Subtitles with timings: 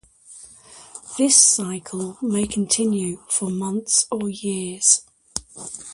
[1.19, 5.05] This cycle may continue for months or years.